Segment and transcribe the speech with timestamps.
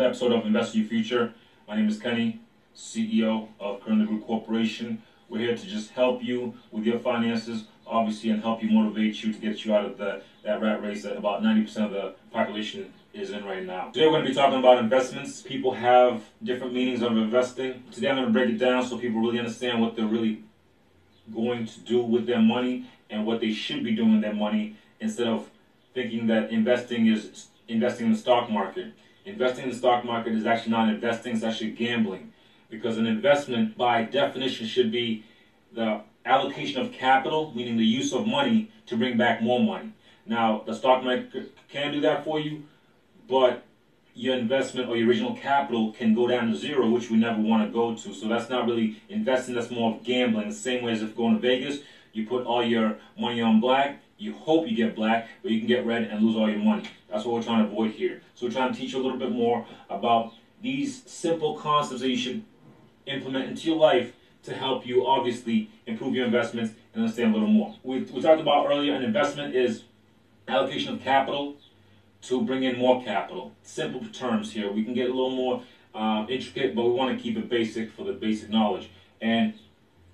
[0.00, 1.34] another episode of Invest Your Future.
[1.68, 2.40] My name is Kenny,
[2.74, 5.02] CEO of Current Group Corporation.
[5.28, 9.30] We're here to just help you with your finances, obviously, and help you motivate you
[9.30, 12.90] to get you out of the, that rat race that about 90% of the population
[13.12, 13.90] is in right now.
[13.90, 15.42] Today we're going to be talking about investments.
[15.42, 17.84] People have different meanings of investing.
[17.92, 20.44] Today I'm going to break it down so people really understand what they're really
[21.30, 24.76] going to do with their money and what they should be doing with their money
[24.98, 25.50] instead of
[25.92, 28.94] thinking that investing is investing in the stock market.
[29.30, 32.32] Investing in the stock market is actually not investing, it's actually gambling.
[32.68, 35.24] Because an investment, by definition, should be
[35.72, 39.92] the allocation of capital, meaning the use of money to bring back more money.
[40.26, 42.64] Now, the stock market can do that for you,
[43.28, 43.64] but
[44.14, 47.64] your investment or your original capital can go down to zero, which we never want
[47.64, 48.12] to go to.
[48.12, 50.48] So that's not really investing, that's more of gambling.
[50.48, 51.78] The same way as if going to Vegas,
[52.12, 55.66] you put all your money on black, you hope you get black, but you can
[55.66, 56.84] get red and lose all your money.
[57.10, 58.20] That's what we're trying to avoid here.
[58.34, 62.08] So we're trying to teach you a little bit more about these simple concepts that
[62.08, 62.44] you should
[63.06, 67.52] implement into your life to help you obviously improve your investments and understand a little
[67.52, 67.74] more.
[67.82, 69.84] We, we talked about earlier an investment is
[70.48, 71.56] allocation of capital
[72.22, 73.52] to bring in more capital.
[73.62, 74.70] Simple terms here.
[74.70, 75.62] We can get a little more
[75.94, 78.90] uh, intricate, but we want to keep it basic for the basic knowledge.
[79.20, 79.54] And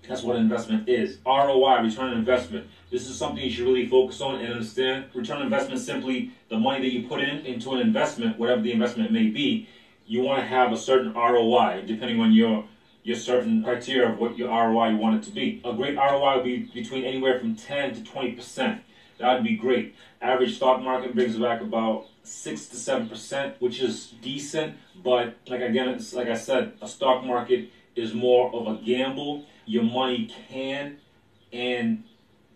[0.09, 1.19] that's what investment is.
[1.27, 2.67] ROI, return on investment.
[2.91, 5.07] This is something you should really focus on and understand.
[5.15, 8.63] Return on investment is simply the money that you put in into an investment, whatever
[8.63, 9.69] the investment may be.
[10.07, 12.65] You want to have a certain ROI, depending on your
[13.03, 15.63] your certain criteria of what your ROI you want it to be.
[15.65, 18.83] A great ROI would be between anywhere from 10 to 20 percent.
[19.19, 19.95] That would be great.
[20.21, 24.77] Average stock market brings back about six to seven percent, which is decent.
[25.03, 29.47] But like again, like I said, a stock market is more of a gamble.
[29.67, 30.99] Your money can
[31.53, 32.05] and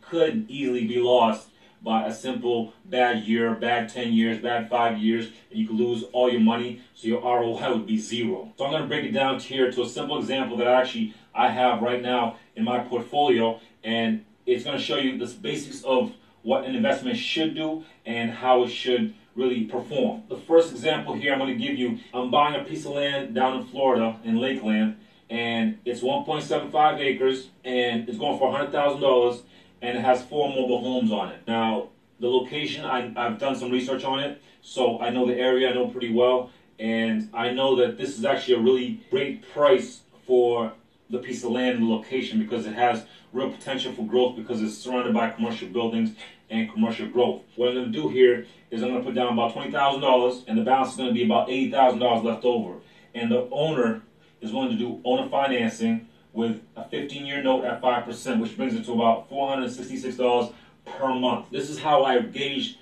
[0.01, 1.49] could easily be lost
[1.83, 6.05] by a simple bad year, bad 10 years, bad 5 years, and you could lose
[6.13, 8.53] all your money, so your ROI would be zero.
[8.59, 11.49] So I'm going to break it down here to a simple example that actually I
[11.49, 16.13] have right now in my portfolio, and it's going to show you the basics of
[16.43, 20.25] what an investment should do and how it should really perform.
[20.29, 23.35] The first example here I'm going to give you, I'm buying a piece of land
[23.35, 24.97] down in Florida, in Lakeland,
[25.31, 29.43] and it's 1.75 acres, and it's going for $100,000,
[29.81, 31.41] and it has four mobile homes on it.
[31.47, 35.71] Now, the location, I, I've done some research on it, so I know the area,
[35.71, 40.01] I know pretty well, and I know that this is actually a really great price
[40.27, 40.73] for
[41.09, 44.61] the piece of land and the location because it has real potential for growth because
[44.63, 46.13] it's surrounded by commercial buildings
[46.49, 47.43] and commercial growth.
[47.57, 50.59] What I'm going to do here is I'm going to put down about $20,000 and
[50.59, 52.77] the balance is going to be about $80,000 left over.
[53.15, 54.03] And the owner
[54.41, 58.85] is willing to do owner financing with a 15-year note at 5%, which brings it
[58.85, 60.53] to about $466
[60.87, 61.47] per month.
[61.51, 62.79] This is how I gauge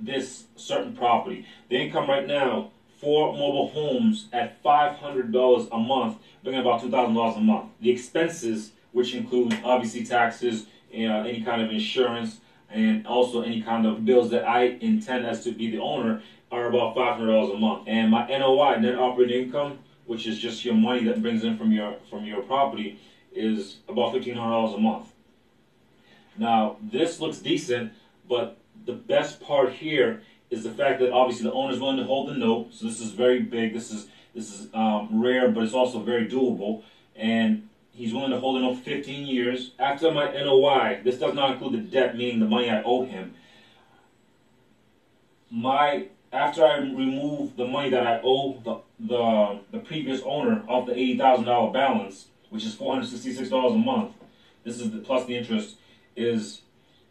[0.00, 1.46] this certain property.
[1.68, 2.70] The income right now,
[3.00, 7.70] for mobile homes at $500 a month, bringing about $2,000 a month.
[7.80, 12.40] The expenses, which include obviously taxes, any kind of insurance,
[12.70, 16.66] and also any kind of bills that I intend as to be the owner, are
[16.68, 17.84] about $500 a month.
[17.86, 21.70] And my NOI, net operating income, which is just your money that brings in from
[21.70, 22.98] your from your property,
[23.32, 25.12] is about fifteen hundred dollars a month.
[26.36, 27.92] Now this looks decent,
[28.28, 32.04] but the best part here is the fact that obviously the owner is willing to
[32.04, 32.68] hold the note.
[32.72, 33.74] So this is very big.
[33.74, 36.82] This is this is um, rare, but it's also very doable.
[37.14, 39.72] And he's willing to hold the note for 15 years.
[39.78, 43.34] After my NOI, this does not include the debt, meaning the money I owe him.
[45.50, 50.86] My after I remove the money that I owe the the, the previous owner of
[50.86, 54.12] the eighty thousand dollar balance, which is four hundred sixty six dollars a month,
[54.64, 55.76] this is the plus the interest
[56.16, 56.62] is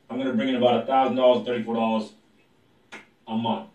[0.10, 2.12] I'm going to bring in about thousand dollars, thirty four dollars
[3.28, 3.70] a month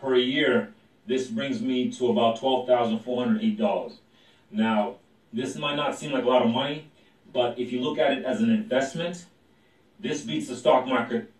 [0.00, 0.72] per year.
[1.06, 3.98] This brings me to about twelve thousand four hundred eight dollars.
[4.50, 4.96] Now,
[5.32, 6.90] this might not seem like a lot of money,
[7.32, 9.26] but if you look at it as an investment,
[10.00, 11.30] this beats the stock market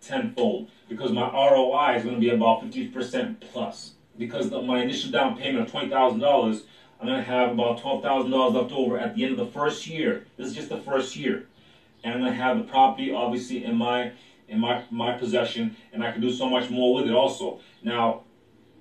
[0.00, 3.92] tenfold because my ROI is going to be about 50% plus.
[4.18, 6.62] Because of my initial down payment of $20,000,
[7.00, 10.26] I'm going to have about $12,000 left over at the end of the first year.
[10.36, 11.46] This is just the first year.
[12.02, 14.12] And I'm going to have the property obviously in my
[14.48, 17.60] in my, my possession and I can do so much more with it also.
[17.82, 18.22] Now,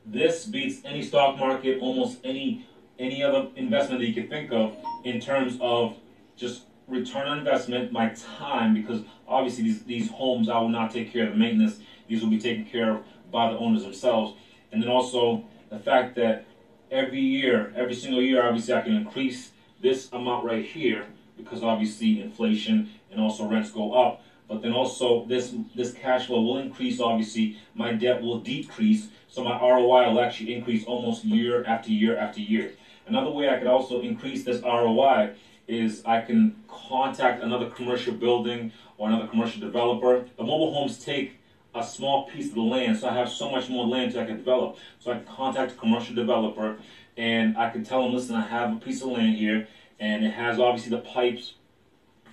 [0.06, 2.66] this beats any stock market, almost any
[2.98, 5.95] any other investment that you can think of in terms of
[6.36, 11.12] just return on investment, my time, because obviously these, these homes I will not take
[11.12, 11.80] care of the maintenance.
[12.07, 14.33] These will be taken care of by the owners themselves.
[14.72, 16.46] And then also the fact that
[16.92, 21.06] every year, every single year, obviously I can increase this amount right here
[21.38, 24.22] because obviously inflation and also rents go up.
[24.48, 27.00] but then also this this cash flow will increase.
[27.00, 32.18] Obviously, my debt will decrease, so my ROI will actually increase almost year after year
[32.18, 32.72] after year.
[33.08, 35.34] Another way I could also increase this ROI
[35.68, 40.25] is I can contact another commercial building or another commercial developer.
[40.38, 41.40] The mobile homes take
[41.79, 44.25] a small piece of the land, so I have so much more land that I
[44.25, 44.77] can develop.
[45.00, 46.77] So I can contact a commercial developer
[47.15, 49.68] and I can tell them, listen, I have a piece of land here
[50.00, 51.53] and it has obviously the pipes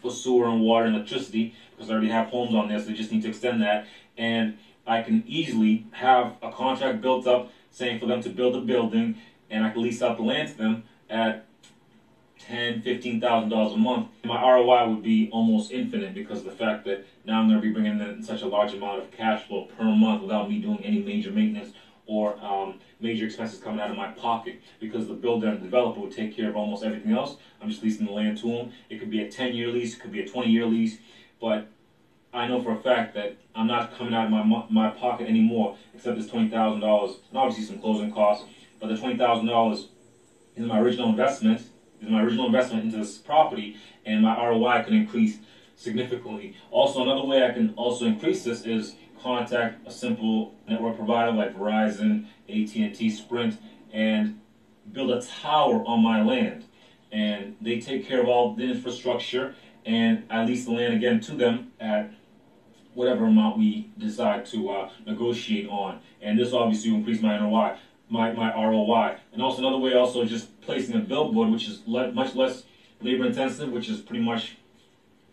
[0.02, 2.94] for sewer and water and electricity because I already have homes on there, so they
[2.94, 3.87] just need to extend that.
[4.17, 4.56] And
[4.87, 9.17] I can easily have a contract built up saying for them to build a building
[9.50, 11.47] and I can lease out the land to them at
[12.46, 16.50] ten, fifteen thousand dollars a month, my ROI would be almost infinite because of the
[16.52, 19.46] fact that now I'm going to be bringing in such a large amount of cash
[19.46, 21.73] flow per month without me doing any major maintenance
[22.06, 26.00] or um, major expenses coming out of my pocket because the builder and the developer
[26.00, 27.37] would take care of almost everything else.
[27.61, 28.73] I'm just leasing the land to them.
[28.90, 30.99] It could be a 10 year lease, it could be a 20 year lease,
[31.40, 31.69] but
[32.32, 35.76] I know for a fact that I'm not coming out of my my pocket anymore
[35.94, 38.44] except this $20,000 and obviously some closing costs.
[38.81, 39.87] But the $20,000
[40.56, 41.62] is my original investment
[42.05, 45.39] is my original investment into this property, and my ROI can increase
[45.77, 46.56] significantly.
[46.71, 51.56] Also, another way I can also increase this is contact a simple network provider like
[51.56, 53.59] Verizon, AT&T, Sprint,
[53.93, 54.41] and
[54.93, 56.65] build a tower on my land.
[57.11, 59.55] And they take care of all the infrastructure,
[59.87, 62.12] and I lease the land again to them at
[62.93, 66.00] whatever amount we decide to uh, negotiate on.
[66.21, 67.79] And this obviously will increase my ROI
[68.09, 69.17] my, my ROI.
[69.33, 72.65] And also another way, also just placing a billboard, which is le much less
[73.01, 74.56] labor intensive, which is pretty much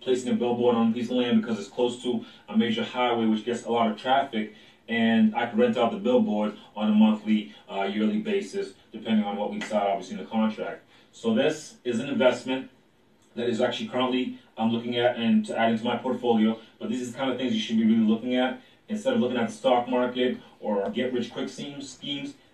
[0.01, 3.25] placing a billboard on a piece of land because it's close to a major highway,
[3.25, 4.53] which gets a lot of traffic.
[4.87, 9.37] And I can rent out the billboard on a monthly, uh, yearly basis, depending on
[9.37, 10.83] what we decide, obviously, in the contract.
[11.13, 12.69] So this is an investment
[13.35, 16.59] that is actually currently I'm looking at and to add into my portfolio.
[16.79, 19.19] But these are the kind of things you should be really looking at instead of
[19.19, 21.97] looking at the stock market or get rich quick schemes.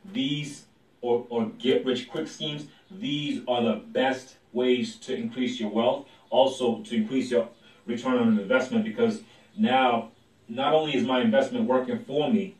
[0.05, 0.65] These
[1.01, 6.07] or, or get rich quick schemes, these are the best ways to increase your wealth.
[6.29, 7.49] Also, to increase your
[7.85, 9.21] return on investment because
[9.57, 10.11] now
[10.47, 12.55] not only is my investment working for me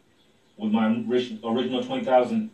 [0.58, 2.50] with my original 20000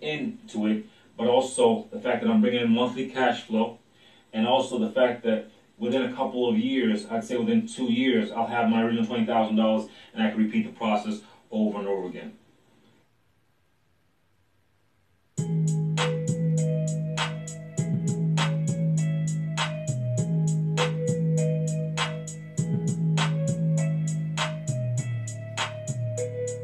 [0.00, 0.86] into it,
[1.16, 3.78] but also the fact that I'm bringing in monthly cash flow,
[4.32, 8.30] and also the fact that within a couple of years, I'd say within two years,
[8.30, 11.20] I'll have my original $20,000 and I can repeat the process
[11.50, 12.32] over and over again.